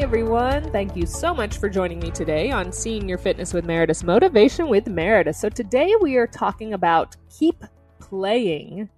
[0.00, 0.70] everyone.
[0.72, 4.88] Thank you so much for joining me today on Senior Fitness with Meredith Motivation with
[4.88, 5.36] Meredith.
[5.36, 7.62] So, today we are talking about keep
[8.00, 8.88] playing.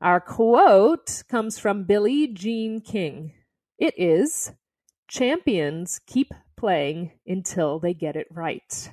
[0.00, 3.34] Our quote comes from Billie Jean King.
[3.78, 4.52] It is
[5.06, 8.90] Champions keep playing until they get it right.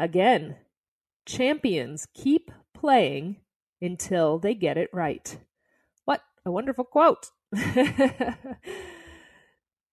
[0.00, 0.56] Again,
[1.24, 3.36] champions keep playing
[3.80, 5.38] until they get it right.
[6.04, 7.30] What a wonderful quote!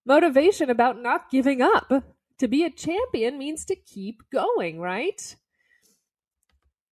[0.07, 1.91] Motivation about not giving up.
[2.39, 5.35] To be a champion means to keep going, right?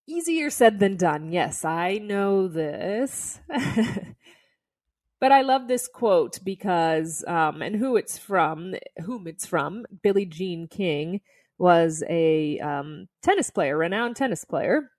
[0.05, 1.31] Easier said than done.
[1.31, 3.39] Yes, I know this.
[5.21, 10.25] but I love this quote because, um, and who it's from, whom it's from, Billie
[10.25, 11.21] Jean King
[11.57, 14.91] was a um, tennis player, renowned tennis player.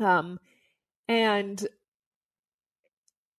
[0.00, 0.40] Um,
[1.06, 1.64] and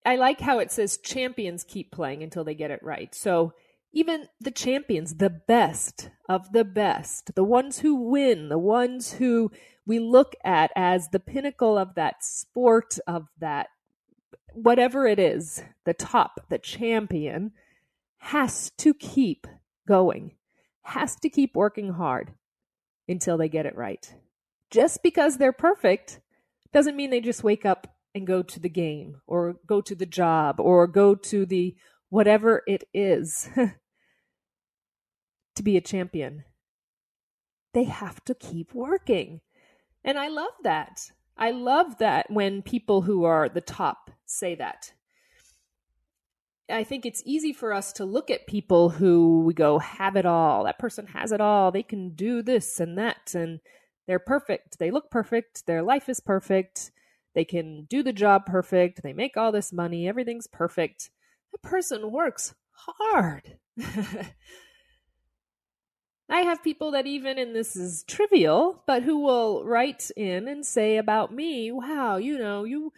[0.05, 3.14] I like how it says champions keep playing until they get it right.
[3.14, 3.53] So
[3.92, 9.52] even the champions, the best of the best, the ones who win, the ones who
[9.86, 13.67] we look at as the pinnacle of that sport, of that
[14.54, 17.52] whatever it is, the top, the champion,
[18.17, 19.48] has to keep
[19.88, 20.34] going,
[20.84, 22.34] has to keep working hard
[23.08, 24.14] until they get it right.
[24.70, 26.20] Just because they're perfect
[26.72, 30.06] doesn't mean they just wake up and go to the game or go to the
[30.06, 31.76] job or go to the
[32.09, 33.49] whatever it is
[35.55, 36.43] to be a champion.
[37.73, 39.41] They have to keep working.
[40.03, 41.11] And I love that.
[41.37, 44.93] I love that when people who are the top say that.
[46.69, 50.25] I think it's easy for us to look at people who we go, have it
[50.25, 50.65] all.
[50.65, 51.71] That person has it all.
[51.71, 53.59] They can do this and that, and
[54.07, 54.77] they're perfect.
[54.77, 55.65] They look perfect.
[55.65, 56.91] Their life is perfect.
[57.33, 59.02] They can do the job perfect.
[59.02, 60.07] They make all this money.
[60.07, 61.09] Everything's perfect.
[61.52, 63.58] That person works hard.
[66.32, 70.64] I have people that even, and this is trivial, but who will write in and
[70.65, 72.93] say about me, wow, you know, you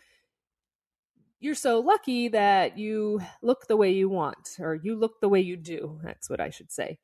[1.40, 5.42] you're so lucky that you look the way you want or you look the way
[5.42, 6.00] you do.
[6.04, 7.00] That's what I should say.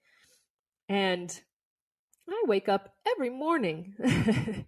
[0.87, 1.41] And
[2.29, 3.95] I wake up every morning,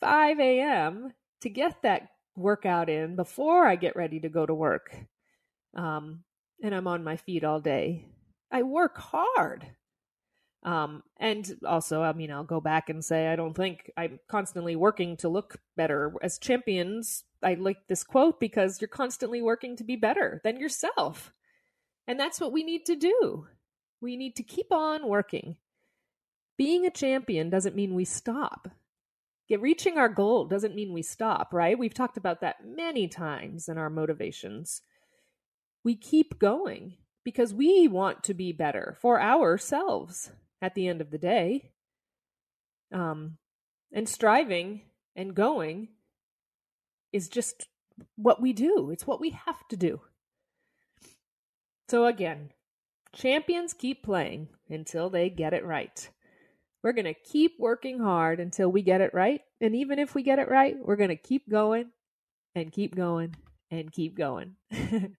[0.00, 4.94] 5 a.m., to get that workout in before I get ready to go to work.
[5.74, 6.24] Um,
[6.62, 8.06] and I'm on my feet all day.
[8.50, 9.66] I work hard.
[10.64, 14.76] Um, and also, I mean, I'll go back and say, I don't think I'm constantly
[14.76, 16.12] working to look better.
[16.22, 21.32] As champions, I like this quote because you're constantly working to be better than yourself.
[22.06, 23.46] And that's what we need to do.
[24.00, 25.56] We need to keep on working.
[26.56, 28.68] Being a champion doesn't mean we stop.
[29.48, 31.78] Get, reaching our goal doesn't mean we stop, right?
[31.78, 34.80] We've talked about that many times in our motivations.
[35.84, 36.94] We keep going
[37.24, 41.70] because we want to be better for ourselves at the end of the day.
[42.92, 43.38] Um,
[43.92, 44.82] and striving
[45.16, 45.88] and going
[47.12, 47.68] is just
[48.16, 50.00] what we do, it's what we have to do.
[51.88, 52.50] So, again,
[53.14, 56.08] champions keep playing until they get it right.
[56.82, 59.42] We're going to keep working hard until we get it right.
[59.60, 61.90] And even if we get it right, we're going to keep going
[62.54, 63.36] and keep going
[63.70, 64.56] and keep going.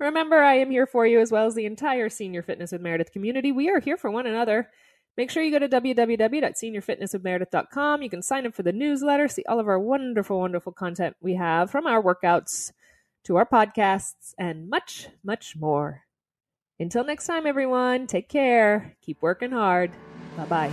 [0.00, 3.12] Remember, I am here for you as well as the entire Senior Fitness with Meredith
[3.12, 3.52] community.
[3.52, 4.70] We are here for one another.
[5.16, 8.02] Make sure you go to www.seniorfitnesswithmeredith.com.
[8.02, 11.34] You can sign up for the newsletter, see all of our wonderful, wonderful content we
[11.34, 12.72] have from our workouts
[13.24, 16.04] to our podcasts and much, much more.
[16.78, 18.96] Until next time, everyone, take care.
[19.02, 19.90] Keep working hard.
[20.38, 20.72] Bye bye.